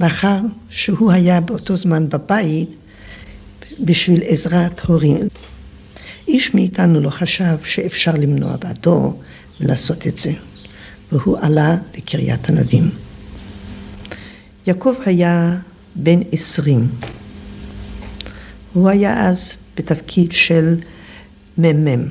מאחר 0.00 0.38
שהוא 0.70 1.12
היה 1.12 1.40
באותו 1.40 1.76
זמן 1.76 2.08
בבית 2.08 2.70
בשביל 3.80 4.20
עזרת 4.26 4.80
הורים. 4.80 5.28
איש 6.28 6.54
מאיתנו 6.54 7.00
לא 7.00 7.10
חשב 7.10 7.56
שאפשר 7.64 8.12
למנוע 8.14 8.56
בעדו 8.56 9.16
לעשות 9.60 10.06
את 10.06 10.18
זה, 10.18 10.32
והוא 11.12 11.38
עלה 11.40 11.76
לקריית 11.96 12.50
ענבים. 12.50 12.90
יעקב 14.66 14.94
היה 15.06 15.56
בן 15.94 16.20
עשרים. 16.32 16.88
הוא 18.72 18.88
היה 18.88 19.28
אז 19.28 19.52
בתפקיד 19.76 20.32
של 20.32 20.76
מ"מ. 21.58 22.08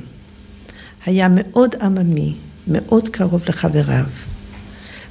היה 1.06 1.28
מאוד 1.30 1.74
עממי, 1.80 2.34
מאוד 2.68 3.08
קרוב 3.08 3.42
לחבריו, 3.48 4.04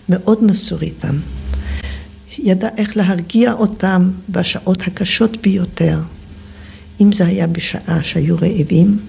מאוד 0.10 0.43
מסור 0.43 0.81
איתם. 0.81 1.15
ידע 2.38 2.69
איך 2.77 2.98
להרגיע 2.98 3.53
אותם 3.53 4.12
בשעות 4.29 4.81
הקשות 4.88 5.38
ביותר. 5.41 6.00
אם 7.01 7.12
זה 7.12 7.25
היה 7.25 7.48
בשעה 7.48 8.03
שהיו 8.03 8.36
רעבים, 8.36 9.00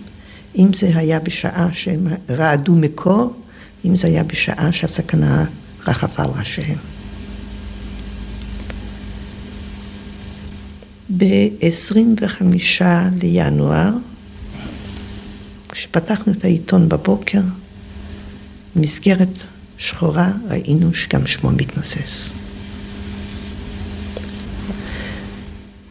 אם 0.57 0.73
זה 0.73 0.91
היה 0.95 1.21
בשעה 1.21 1.69
שהם 1.73 2.07
רעדו 2.31 2.77
מקור, 2.77 3.35
אם 3.85 3.97
זה 3.97 4.07
היה 4.07 4.23
בשעה 4.23 4.73
שהסכנה 4.73 5.45
רחפה 5.87 6.23
על 6.23 6.31
ראשיהם. 6.39 6.79
ב-25 11.17 12.43
לינואר, 13.23 13.93
כשפתחנו 15.69 16.33
את 16.33 16.45
העיתון 16.45 16.89
בבוקר, 16.89 17.41
במסגרת 18.77 19.45
שחורה 19.79 20.33
ראינו 20.49 20.95
שגם 20.95 21.27
שמו 21.27 21.51
מתנוסס. 21.51 22.33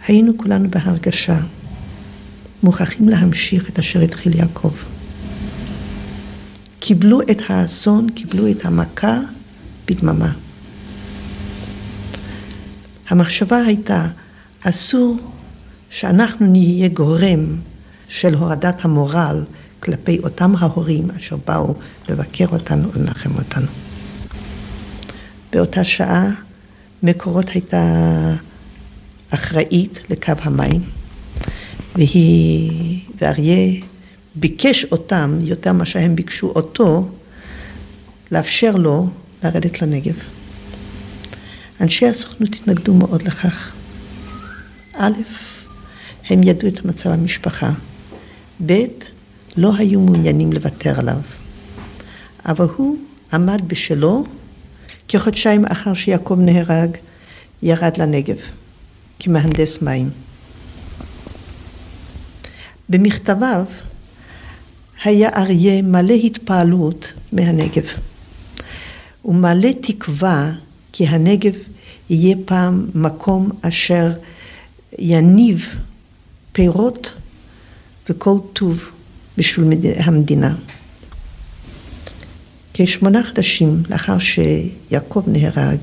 היינו 0.07 0.37
כולנו 0.37 0.69
בהרגשה, 0.69 1.39
מוכרחים 2.63 3.09
להמשיך 3.09 3.69
את 3.69 3.79
אשר 3.79 4.01
התחיל 4.01 4.35
יעקב. 4.35 4.71
קיבלו 6.79 7.21
את 7.21 7.41
האסון, 7.47 8.09
קיבלו 8.09 8.51
את 8.51 8.65
המכה 8.65 9.19
בדממה. 9.87 10.33
המחשבה 13.09 13.57
הייתה, 13.57 14.07
אסור 14.61 15.17
שאנחנו 15.89 16.47
נהיה 16.47 16.87
גורם 16.87 17.55
של 18.07 18.33
הורדת 18.33 18.85
המורל 18.85 19.43
כלפי 19.79 20.19
אותם 20.23 20.55
ההורים 20.55 21.11
אשר 21.17 21.37
באו 21.47 21.73
לבקר 22.09 22.45
אותנו 22.51 22.91
ולנחם 22.93 23.35
אותנו. 23.35 23.67
באותה 25.51 25.83
שעה 25.83 26.31
מקורות 27.03 27.49
הייתה 27.49 27.83
אחראית 29.29 29.99
לקו 30.09 30.33
המים, 30.41 30.81
והיא, 31.99 32.99
ואריה 33.21 33.81
ביקש 34.35 34.85
אותם, 34.85 35.39
יותר 35.41 35.73
ממה 35.73 35.85
שהם 35.85 36.15
ביקשו 36.15 36.47
אותו, 36.47 37.09
לאפשר 38.31 38.75
לו 38.75 39.07
לרדת 39.43 39.81
לנגב. 39.81 40.15
אנשי 41.81 42.05
הסוכנות 42.05 42.55
התנגדו 42.55 42.93
מאוד 42.93 43.21
לכך. 43.21 43.73
א', 44.93 45.13
הם 46.29 46.43
ידעו 46.43 46.67
את 46.67 46.85
מצב 46.85 47.09
המשפחה. 47.09 47.71
ב', 48.65 48.85
לא 49.57 49.71
היו 49.77 49.99
מעוניינים 49.99 50.53
לוותר 50.53 50.99
עליו. 50.99 51.21
אבל 52.45 52.67
הוא 52.75 52.97
עמד 53.33 53.61
בשלו, 53.67 54.23
כחודשיים 55.07 55.65
אחר 55.65 55.93
שיעקב 55.93 56.37
נהרג, 56.39 56.89
ירד 57.63 57.97
לנגב 57.97 58.37
כמהנדס 59.19 59.81
מים. 59.81 60.28
במכתביו 62.89 63.65
היה 65.03 65.29
אריה 65.29 65.81
מלא 65.81 66.13
התפעלות 66.13 67.13
מהנגב. 67.31 67.85
ומלא 69.25 69.69
תקווה 69.81 70.51
כי 70.91 71.07
הנגב 71.07 71.53
יהיה 72.09 72.35
פעם 72.45 72.85
מקום 72.95 73.49
אשר 73.61 74.11
יניב 74.99 75.75
פירות 76.51 77.11
וכל 78.09 78.37
טוב 78.53 78.83
בשביל 79.37 79.67
המדינה. 79.95 80.55
כשמונה 82.73 83.23
חודשים 83.27 83.83
לאחר 83.89 84.17
שיעקב 84.19 85.23
נהרג, 85.27 85.79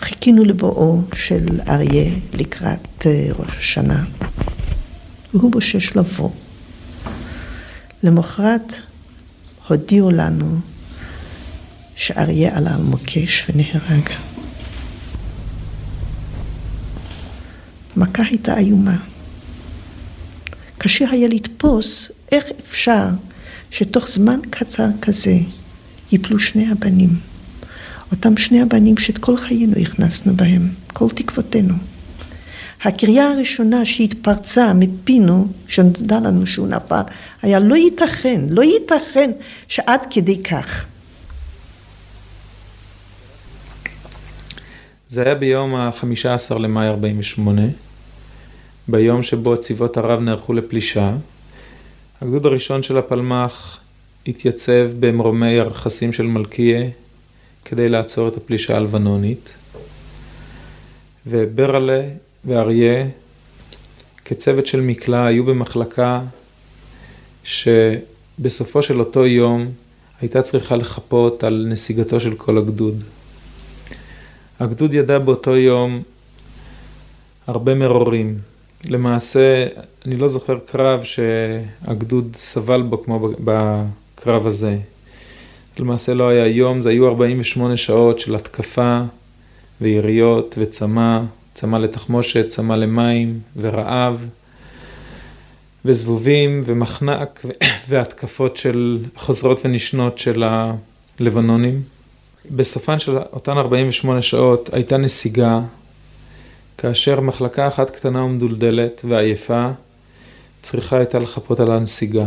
חיכינו 0.00 0.44
לבואו 0.44 1.00
של 1.14 1.60
אריה 1.68 2.10
לקראת 2.32 3.06
אה, 3.06 3.28
ראש 3.38 3.50
השנה, 3.58 4.04
והוא 5.34 5.52
בושש 5.52 5.96
לבוא. 5.96 6.30
למחרת 8.02 8.74
הודיעו 9.68 10.10
לנו 10.10 10.58
שאריה 11.96 12.56
עלה 12.56 12.74
על 12.74 12.82
מוקש 12.82 13.46
ונהרג. 13.48 14.10
המכה 17.96 18.22
הייתה 18.22 18.58
איומה. 18.58 18.96
קשה 20.78 21.10
היה 21.10 21.28
לתפוס 21.28 22.10
איך 22.32 22.44
אפשר 22.68 23.08
שתוך 23.70 24.08
זמן 24.08 24.40
קצר 24.50 24.88
כזה 25.02 25.38
ייפלו 26.12 26.38
שני 26.38 26.70
הבנים. 26.70 27.10
אותם 28.12 28.36
שני 28.36 28.62
הבנים 28.62 28.96
שאת 28.96 29.18
כל 29.18 29.36
חיינו 29.36 29.76
הכנסנו 29.76 30.36
בהם, 30.36 30.68
כל 30.86 31.08
תקוותינו. 31.14 31.74
הקריאה 32.84 33.30
הראשונה 33.32 33.84
שהתפרצה 33.84 34.72
מפינו, 34.74 35.46
שנודע 35.68 36.20
לנו 36.20 36.46
שהוא 36.46 36.68
נפל, 36.68 37.00
היה 37.42 37.58
לא 37.58 37.74
ייתכן, 37.74 38.40
לא 38.48 38.62
ייתכן 38.62 39.30
שעד 39.68 40.00
כדי 40.10 40.42
כך. 40.42 40.84
זה 45.08 45.22
היה 45.22 45.34
ביום 45.34 45.74
ה-15 45.74 46.58
למאי 46.58 46.88
48, 46.88 47.62
ביום 48.88 49.22
שבו 49.22 49.56
צבאות 49.56 49.96
ערב 49.96 50.20
נערכו 50.20 50.52
לפלישה. 50.52 51.12
הגדוד 52.20 52.46
הראשון 52.46 52.82
של 52.82 52.98
הפלמ"ח 52.98 53.78
התייצב 54.26 54.90
במרומי 55.00 55.58
הרכסים 55.58 56.12
של 56.12 56.22
מלכיה 56.22 56.84
כדי 57.64 57.88
לעצור 57.88 58.28
את 58.28 58.36
הפלישה 58.36 58.76
הלבנונית, 58.76 59.54
וברלה 61.26 62.02
ואריה 62.44 63.06
כצוות 64.24 64.66
של 64.66 64.80
מקלע 64.80 65.26
היו 65.26 65.44
במחלקה 65.44 66.20
שבסופו 67.44 68.82
של 68.82 69.00
אותו 69.00 69.26
יום 69.26 69.70
הייתה 70.20 70.42
צריכה 70.42 70.76
לחפות 70.76 71.44
על 71.44 71.66
נסיגתו 71.68 72.20
של 72.20 72.34
כל 72.34 72.58
הגדוד. 72.58 73.04
הגדוד 74.60 74.94
ידע 74.94 75.18
באותו 75.18 75.56
יום 75.56 76.02
הרבה 77.46 77.74
מרורים. 77.74 78.38
למעשה, 78.84 79.66
אני 80.06 80.16
לא 80.16 80.28
זוכר 80.28 80.58
קרב 80.58 81.02
שהגדוד 81.02 82.36
סבל 82.36 82.82
בו 82.82 83.02
כמו 83.02 83.28
בקרב 83.44 84.46
הזה. 84.46 84.78
למעשה 85.78 86.14
לא 86.14 86.28
היה 86.28 86.46
יום, 86.46 86.82
זה 86.82 86.88
היו 86.88 87.08
48 87.08 87.76
שעות 87.76 88.18
של 88.18 88.34
התקפה 88.34 89.00
ויריות 89.80 90.54
וצמא, 90.58 91.20
צמא 91.60 91.76
לתחמושת, 91.76 92.48
צמא 92.48 92.74
למים 92.74 93.40
ורעב 93.56 94.28
וזבובים 95.84 96.62
ומחנק 96.66 97.44
והתקפות 97.88 98.56
של 98.56 99.04
חוזרות 99.16 99.60
ונשנות 99.64 100.18
של 100.18 100.44
הלבנונים. 101.20 101.82
בסופן 102.50 102.98
של 102.98 103.16
אותן 103.16 103.58
48 103.58 104.22
שעות 104.22 104.70
הייתה 104.72 104.96
נסיגה, 104.96 105.60
כאשר 106.78 107.20
מחלקה 107.20 107.68
אחת 107.68 107.90
קטנה 107.90 108.24
ומדולדלת 108.24 109.04
ועייפה 109.08 109.70
צריכה 110.62 110.98
הייתה 110.98 111.18
לחפות 111.18 111.60
על 111.60 111.70
הנסיגה. 111.70 112.26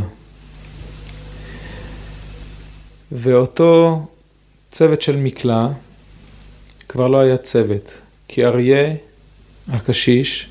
ואותו 3.12 4.02
צוות 4.72 5.02
של 5.02 5.16
מקלע 5.16 5.68
כבר 6.90 7.08
לא 7.08 7.20
היה 7.20 7.38
צוות, 7.38 7.92
כי 8.28 8.46
אריה 8.46 8.94
הקשיש, 9.70 10.50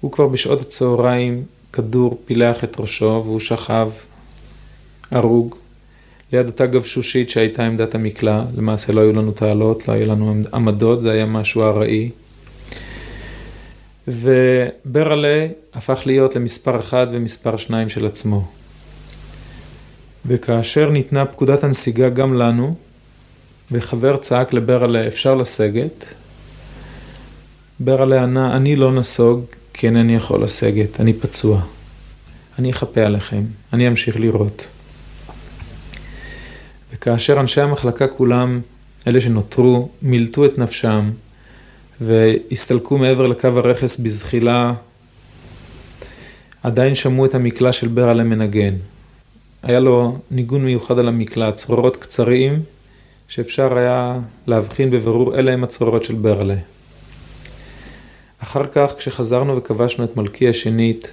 הוא 0.00 0.12
כבר 0.12 0.28
בשעות 0.28 0.60
הצהריים 0.60 1.44
כדור 1.72 2.20
פילח 2.24 2.64
את 2.64 2.80
ראשו 2.80 3.22
והוא 3.24 3.40
שכב 3.40 3.90
הרוג 5.10 5.54
ליד 6.32 6.46
אותה 6.46 6.66
גבשושית 6.66 7.30
שהייתה 7.30 7.66
עמדת 7.66 7.94
המקלע, 7.94 8.44
למעשה 8.56 8.92
לא 8.92 9.00
היו 9.00 9.12
לנו 9.12 9.32
תעלות, 9.32 9.88
לא 9.88 9.92
היו 9.92 10.06
לנו 10.06 10.34
עמדות, 10.54 11.02
זה 11.02 11.12
היה 11.12 11.26
משהו 11.26 11.62
ארעי. 11.62 12.10
וברלה 14.08 15.46
הפך 15.74 16.02
להיות 16.06 16.36
למספר 16.36 16.80
אחד 16.80 17.06
ומספר 17.10 17.56
שניים 17.56 17.88
של 17.88 18.06
עצמו. 18.06 18.48
וכאשר 20.26 20.90
ניתנה 20.90 21.26
פקודת 21.26 21.64
הנסיגה 21.64 22.08
גם 22.08 22.34
לנו, 22.34 22.74
וחבר 23.70 24.16
צעק 24.16 24.52
לברלה 24.52 25.06
אפשר 25.06 25.34
לסגת, 25.34 26.04
ברלה 27.80 28.22
ענה 28.22 28.56
אני 28.56 28.76
לא 28.76 28.92
נסוג 28.92 29.44
כי 29.72 29.86
אינני 29.86 30.16
יכול 30.16 30.44
לסגת, 30.44 31.00
אני 31.00 31.12
פצוע. 31.12 31.60
אני 32.58 32.70
אחפה 32.70 33.00
עליכם, 33.00 33.42
אני 33.72 33.88
אמשיך 33.88 34.16
לראות. 34.20 34.68
וכאשר 36.92 37.40
אנשי 37.40 37.60
המחלקה 37.60 38.08
כולם, 38.08 38.60
אלה 39.06 39.20
שנותרו, 39.20 39.88
מילטו 40.02 40.44
את 40.44 40.58
נפשם 40.58 41.10
והסתלקו 42.00 42.98
מעבר 42.98 43.26
לקו 43.26 43.48
הרכס 43.48 43.96
בזחילה, 43.96 44.74
עדיין 46.62 46.94
שמעו 46.94 47.26
את 47.26 47.34
המקלע 47.34 47.72
של 47.72 47.88
ברלה 47.88 48.24
מנגן. 48.24 48.74
היה 49.62 49.80
לו 49.80 50.18
ניגון 50.30 50.64
מיוחד 50.64 50.98
על 50.98 51.08
המקלע, 51.08 51.52
צרורות 51.52 51.96
קצריים, 51.96 52.62
שאפשר 53.28 53.78
היה 53.78 54.18
להבחין 54.46 54.90
בבירור 54.90 55.38
אלה 55.38 55.52
הם 55.52 55.64
הצרורות 55.64 56.04
של 56.04 56.14
ברלה. 56.14 56.56
אחר 58.42 58.66
כך, 58.66 58.94
כשחזרנו 58.98 59.56
וכבשנו 59.56 60.04
את 60.04 60.16
מלכי 60.16 60.48
השנית, 60.48 61.08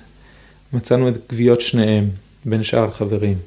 מצאנו 0.73 1.09
את 1.09 1.17
גוויות 1.29 1.61
שניהם, 1.61 2.09
בין 2.45 2.63
שאר 2.63 2.83
החברים. 2.83 3.37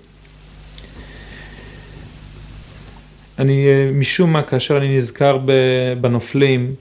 אני, 3.39 3.67
משום 3.93 4.33
מה, 4.33 4.43
כאשר 4.43 4.77
אני 4.77 4.99
נזכר 4.99 5.39
בנופלים, 6.01 6.75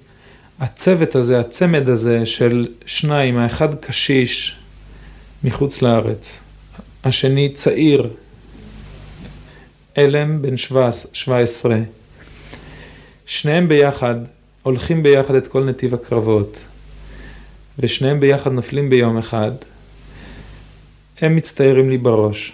הצוות 0.60 1.16
הזה, 1.16 1.40
הצמד 1.40 1.90
הזה 1.90 2.26
של 2.26 2.68
שניים, 2.86 3.38
האחד 3.38 3.76
קשיש 3.76 4.60
מחוץ 5.44 5.82
לארץ, 5.82 6.40
השני 7.04 7.50
צעיר, 7.54 8.10
אלם 9.98 10.42
בן 10.42 10.58
שבע 11.14 11.40
עשרה, 11.40 11.80
שניהם 13.26 13.68
ביחד 13.68 14.16
הולכים 14.64 15.04
ביחד 15.04 15.36
את 15.36 15.48
כל 15.48 15.64
נתיב 15.64 15.94
הקרבות, 15.94 16.60
ושניהם 17.80 18.20
ביחד 18.20 18.52
נופלים 18.52 18.90
ביום 18.90 19.18
אחד, 19.18 19.52
הם 21.22 21.36
מצטיירים 21.36 21.90
לי 21.90 21.98
בראש. 21.98 22.54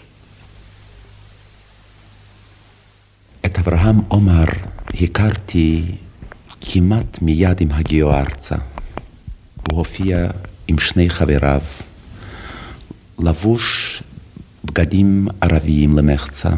את 3.46 3.60
אברהם 3.60 4.00
עומר 4.08 4.46
הכרתי 5.02 5.84
כמעט 6.62 7.22
מיד 7.22 7.62
עם 7.62 7.72
הגיעו 7.72 8.12
ארצה. 8.12 8.56
הוא 9.70 9.78
הופיע 9.78 10.28
עם 10.68 10.80
שני 10.80 11.10
חבריו, 11.10 11.62
לבוש 13.20 14.04
בגדים 14.66 15.28
ערביים 15.42 15.98
למחצה, 15.98 16.50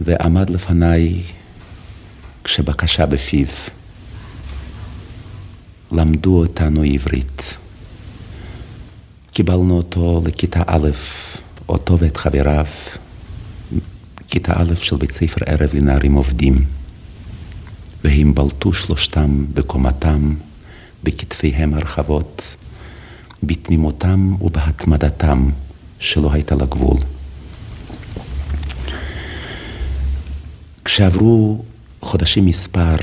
ועמד 0.00 0.50
לפניי 0.50 1.22
כשבקשה 2.44 3.06
בפיו. 3.06 3.46
למדו 5.92 6.38
אותנו 6.38 6.82
עברית. 6.82 7.54
קיבלנו 9.32 9.76
אותו 9.76 10.22
לכיתה 10.26 10.62
א', 10.66 10.88
אותו 11.68 11.98
ואת 11.98 12.16
חבריו, 12.16 12.66
כיתה 14.28 14.52
א' 14.56 14.74
של 14.74 14.96
בית 14.96 15.10
ספר 15.10 15.44
ערב 15.46 15.70
לנערים 15.74 16.14
עובדים. 16.14 16.64
והם 18.04 18.34
בלטו 18.34 18.72
שלושתם 18.72 19.44
בקומתם, 19.54 20.34
בכתפיהם 21.04 21.74
הרחבות, 21.74 22.42
בתמימותם 23.42 24.34
ובהתמדתם 24.40 25.50
שלא 26.00 26.32
הייתה 26.32 26.54
לה 26.54 26.66
גבול. 26.66 26.96
כשעברו 30.84 31.64
חודשים 32.02 32.46
מספר 32.46 32.96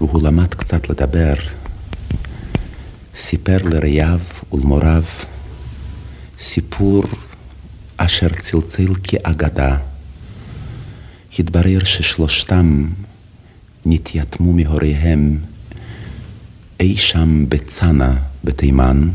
והוא 0.00 0.22
למד 0.22 0.54
קצת 0.54 0.90
לדבר, 0.90 1.34
סיפר 3.20 3.58
לרעיו 3.64 4.20
ולמוריו 4.52 5.02
סיפור 6.38 7.04
אשר 7.96 8.28
צלצל 8.28 8.94
כאגדה. 9.02 9.76
התברר 11.38 11.84
ששלושתם 11.84 12.88
נתייתמו 13.86 14.52
מהוריהם 14.52 15.38
אי 16.80 16.96
שם 16.96 17.44
בצנע 17.48 18.12
בתימן, 18.44 19.10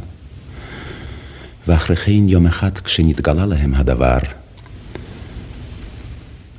ואחרי 1.67 1.95
כן 1.95 2.29
יום 2.29 2.47
אחד 2.47 2.77
כשנתגלה 2.77 3.45
להם 3.45 3.75
הדבר, 3.75 4.19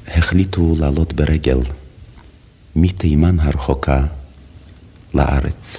החליטו 0.09 0.75
לעלות 0.79 1.15
ברגל 1.15 1.59
מתימן 2.77 3.41
הרחוקה 3.41 4.05
לארץ. 5.15 5.77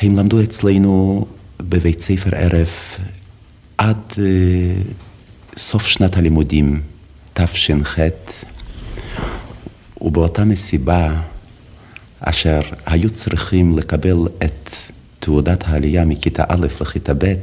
הם 0.00 0.18
למדו 0.18 0.42
אצלנו 0.42 1.26
בבית 1.58 2.00
ספר 2.00 2.30
ערב 2.36 2.68
עד 3.78 4.12
uh, 4.12 4.18
סוף 5.56 5.86
שנת 5.86 6.16
הלימודים 6.16 6.80
תש"ח, 7.32 7.98
ובאותה 10.00 10.44
מסיבה 10.44 11.20
אשר 12.20 12.60
היו 12.86 13.10
צריכים 13.10 13.78
לקבל 13.78 14.28
את 14.44 14.70
תעודת 15.18 15.64
העלייה 15.66 16.04
מכיתה 16.04 16.44
א' 16.48 16.66
לכיתה 16.80 17.14
ב', 17.14 17.34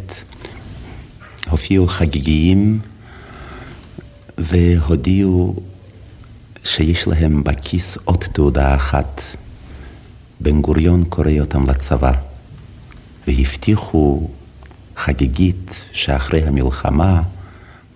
הופיעו 1.49 1.87
חגיגיים 1.87 2.79
והודיעו 4.37 5.55
שיש 6.63 7.07
להם 7.07 7.43
בכיס 7.43 7.97
עוד 8.03 8.25
תעודה 8.33 8.75
אחת. 8.75 9.21
בן 10.39 10.61
גוריון 10.61 11.03
קורא 11.09 11.31
אותם 11.39 11.69
לצבא. 11.69 12.26
והבטיחו 13.27 14.29
חגיגית 14.95 15.71
שאחרי 15.91 16.43
המלחמה 16.43 17.21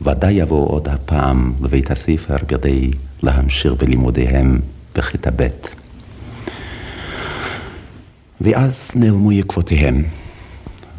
ודאי 0.01 0.33
יבואו 0.33 0.67
עוד 0.67 0.87
הפעם 0.87 1.53
לבית 1.61 1.91
הספר 1.91 2.37
כדי 2.47 2.91
להמשיך 3.23 3.73
בלימודיהם 3.73 4.59
בכיתה 4.95 5.29
ב'. 5.35 5.47
ואז 8.41 8.73
נעלמו 8.95 9.31
עקבותיהם. 9.31 10.03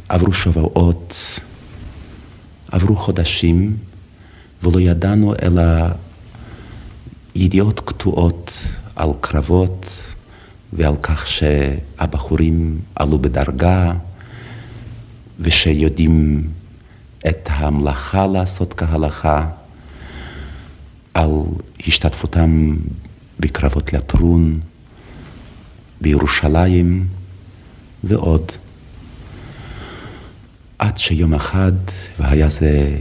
עברו 0.09 0.33
שבועות, 0.33 1.15
עברו 2.71 2.97
חודשים, 2.97 3.77
ולא 4.63 4.81
ידענו 4.81 5.35
אלא 5.43 5.63
ידיעות 7.35 7.81
קטועות 7.81 8.53
על 8.97 9.11
קרבות 9.21 9.87
ועל 10.73 10.95
כך 11.03 11.27
שהבחורים 11.27 12.79
עלו 12.95 13.19
בדרגה, 13.19 13.93
ושיודעים 15.41 16.49
את 17.29 17.49
המלאכה 17.51 18.27
לעשות 18.27 18.75
כהלכה, 18.75 19.49
על 21.15 21.31
השתתפותם 21.87 22.77
בקרבות 23.41 23.93
לטרון, 23.93 24.61
בירושלים 26.01 27.07
ועוד. 28.05 28.53
עד 30.79 30.99
שיום 30.99 31.35
אחד, 31.35 31.73
והיה 32.19 32.49
זה 32.49 32.97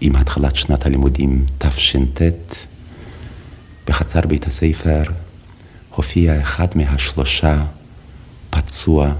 עם 0.00 0.16
התחלת 0.16 0.56
שנת 0.56 0.86
הלימודים 0.86 1.44
תש"ט, 1.58 2.56
בחצר 3.86 4.20
בית 4.20 4.46
הספר 4.46 5.02
הופיע 5.94 6.40
אחד 6.42 6.66
מהשלושה 6.74 7.64
פצוע, 8.50 9.12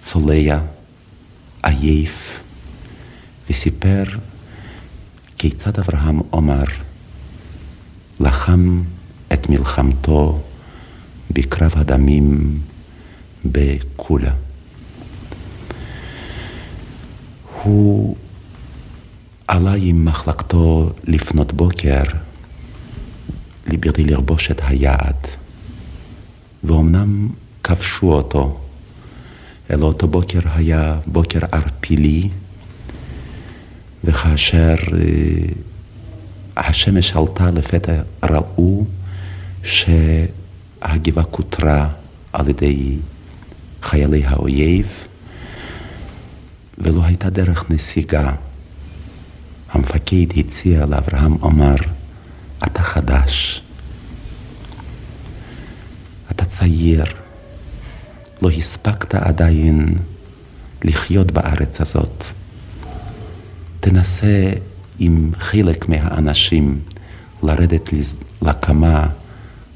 צולע, 0.00 0.58
עייף, 1.62 2.40
וסיפר 3.50 4.04
כיצד 5.38 5.78
אברהם 5.78 6.20
עומר 6.30 6.64
לחם 8.20 8.82
את 9.32 9.48
מלחמתו 9.48 10.40
בקרב 11.30 11.72
הדמים 11.76 12.60
בקולה. 13.44 14.32
הוא 17.62 18.16
עלה 19.48 19.72
עם 19.72 20.04
מחלקתו 20.04 20.90
לפנות 21.04 21.52
בוקר 21.52 22.02
בכדי 23.68 24.04
לרבוש 24.04 24.50
את 24.50 24.60
היעד, 24.62 25.16
ואומנם 26.64 27.28
כבשו 27.64 28.12
אותו, 28.12 28.60
אלא 29.70 29.86
אותו 29.86 30.08
בוקר 30.08 30.40
היה 30.54 30.98
בוקר 31.06 31.38
ערפילי, 31.52 32.28
וכאשר 34.04 34.74
אה, 34.92 35.52
השמש 36.56 37.12
עלתה 37.12 37.50
לפתע 37.50 38.02
ראו 38.22 38.84
שהגבעה 39.64 41.24
כותרה 41.24 41.88
על 42.32 42.48
ידי 42.48 42.96
חיילי 43.82 44.24
האויב, 44.24 44.86
ולא 46.78 47.04
הייתה 47.04 47.30
דרך 47.30 47.70
נסיגה. 47.70 48.32
המפקד 49.72 50.26
הציע 50.36 50.86
לאברהם 50.86 51.32
עומר, 51.32 51.74
אתה 52.66 52.82
חדש, 52.82 53.62
אתה 56.30 56.44
צעיר, 56.44 57.04
לא 58.42 58.50
הספקת 58.50 59.14
עדיין 59.14 59.94
לחיות 60.84 61.30
בארץ 61.30 61.80
הזאת. 61.80 62.24
תנסה 63.80 64.50
עם 64.98 65.30
חלק 65.38 65.88
מהאנשים 65.88 66.80
לרדת 67.42 67.88
לקמה 68.42 69.06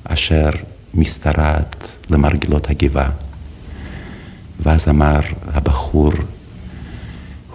אשר 0.05 0.51
משתרעת 0.95 1.77
למרגלות 2.11 2.71
הגבעה. 2.71 3.11
ואז 4.63 4.89
אמר 4.89 5.21
הבחור, 5.47 6.13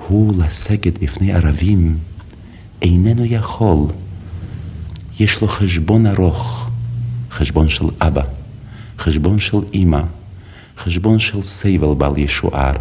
הוא 0.07 0.33
לסגת 0.43 0.99
בפני 0.99 1.33
ערבים 1.33 1.97
איננו 2.81 3.25
יכול. 3.25 3.87
יש 5.19 5.41
לו 5.41 5.47
חשבון 5.47 6.05
ארוך, 6.05 6.69
חשבון 7.31 7.69
של 7.69 7.85
אבא, 8.01 8.23
חשבון 8.99 9.39
של 9.39 9.57
אימא, 9.73 10.01
חשבון 10.83 11.19
של 11.19 11.43
סבל 11.43 11.93
בל 11.97 12.17
ישוער, 12.17 12.75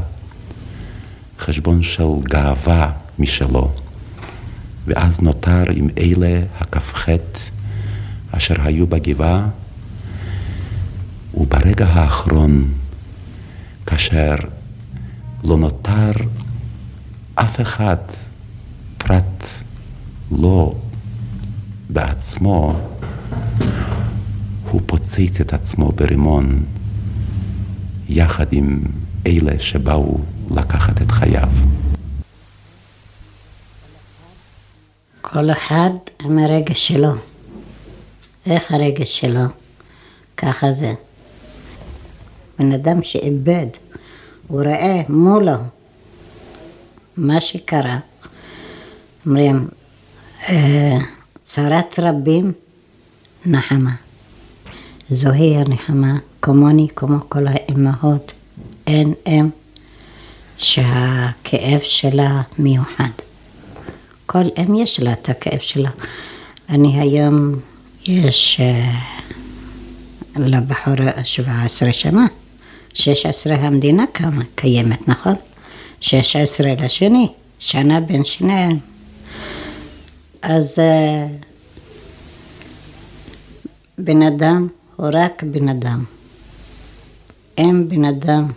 חשבון 1.38 1.82
של 1.82 2.08
גאווה 2.22 2.92
משלו. 3.18 3.70
ואז 4.86 5.20
נותר 5.20 5.64
עם 5.70 5.88
אלה 5.98 6.40
הכ"ח 6.60 7.08
אשר 8.30 8.54
היו 8.58 8.86
בגבעה, 8.86 9.46
וברגע 11.34 11.86
האחרון, 11.86 12.68
כאשר 13.86 14.34
לא 15.44 15.56
נותר 15.56 16.12
אף 17.34 17.60
אחד 17.60 17.96
פרט 18.98 19.44
לא 20.30 20.74
בעצמו, 21.90 22.80
הוא 24.70 24.80
פוצץ 24.86 25.40
את 25.40 25.52
עצמו 25.52 25.92
ברימון 25.92 26.62
יחד 28.08 28.46
עם 28.52 28.80
אלה 29.26 29.60
שבאו 29.60 30.18
לקחת 30.50 31.02
את 31.02 31.10
חייו. 31.10 31.48
כל 35.20 35.50
אחד 35.50 35.90
עם 36.20 36.38
הרגש 36.38 36.88
שלו. 36.88 37.12
איך 38.46 38.72
הרגש 38.72 39.20
שלו? 39.20 39.44
ככה 40.36 40.72
זה. 40.72 40.94
בן 42.58 42.72
אדם 42.72 43.02
שאיבד, 43.02 43.66
הוא 44.46 44.62
רואה 44.62 45.02
מולו 45.08 45.56
מה 47.16 47.40
שקרה. 47.40 47.98
אומרים, 49.26 49.68
אה, 50.48 50.98
צרת 51.46 51.98
רבים 51.98 52.52
נחמה. 53.46 53.94
זוהי 55.10 55.56
הנחמה, 55.56 56.18
כמוני, 56.42 56.88
כמו 56.96 57.16
כל 57.28 57.46
האימהות, 57.46 58.32
אין 58.86 59.14
אם 59.26 59.48
שהכאב 60.56 61.80
שלה 61.82 62.42
מיוחד. 62.58 63.10
כל 64.26 64.42
אם 64.58 64.74
יש 64.74 65.00
לה 65.00 65.12
את 65.12 65.28
הכאב 65.28 65.58
שלה. 65.60 65.90
אני 66.68 67.00
היום, 67.00 67.54
יש 68.06 68.60
uh, 70.36 70.40
לבחור 70.40 70.94
17 71.24 71.92
שנה, 71.92 72.26
16 72.94 73.54
המדינה 73.54 74.04
קמה, 74.12 74.42
קיימת, 74.54 75.08
נכון? 75.08 75.34
16 76.00 76.74
לשני, 76.78 77.28
שנה 77.58 78.00
בין 78.00 78.24
שניהם. 78.24 78.78
אז 80.42 80.78
uh, 80.78 81.44
בן 83.98 84.22
אדם 84.22 84.68
הוא 84.96 85.08
רק 85.12 85.42
בן 85.42 85.68
אדם. 85.68 86.04
אם 87.58 87.88
בן 87.88 88.04
אדם 88.04 88.52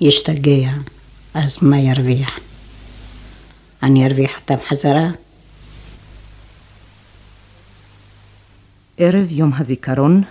ישתגע, 0.00 0.70
אז 1.34 1.58
מה 1.62 1.78
ירוויח? 1.78 2.38
אני 3.82 4.06
ארוויח 4.06 4.30
אותם 4.40 4.64
חזרה? 4.68 5.10
ערב 8.96 9.26
יום 9.30 9.52
הזיכרון 9.54 10.22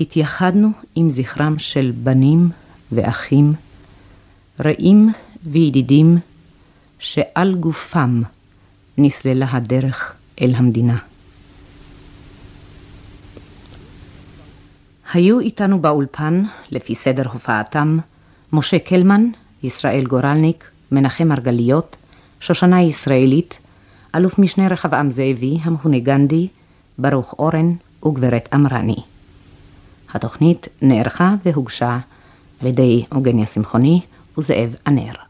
התייחדנו 0.00 0.68
עם 0.94 1.10
זכרם 1.10 1.58
של 1.58 1.92
בנים 2.02 2.50
ואחים, 2.92 3.52
רעים 4.60 5.12
וידידים, 5.44 6.18
שעל 6.98 7.54
גופם 7.54 8.22
נסללה 8.98 9.46
הדרך 9.50 10.16
אל 10.40 10.54
המדינה. 10.54 10.98
היו 15.14 15.40
איתנו 15.40 15.78
באולפן, 15.78 16.42
לפי 16.70 16.94
סדר 16.94 17.28
הופעתם, 17.32 17.98
משה 18.52 18.78
קלמן, 18.78 19.30
ישראל 19.62 20.04
גורלניק, 20.06 20.70
מנחם 20.92 21.28
מרגליות, 21.28 21.96
שושנה 22.40 22.82
ישראלית, 22.82 23.58
אלוף 24.14 24.38
משנה 24.38 24.68
רחבעם 24.68 25.10
זאבי, 25.10 25.58
המכונה 25.62 25.98
גנדי, 25.98 26.48
ברוך 26.98 27.34
אורן 27.38 27.74
וגברת 28.06 28.48
אמרני. 28.54 28.96
התוכנית 30.14 30.68
נערכה 30.82 31.34
והוגשה 31.44 31.98
על 32.60 32.66
ידי 32.66 33.04
אוגניה 33.12 33.46
שמחוני 33.46 34.00
וזאב 34.38 34.74
ענר. 34.86 35.23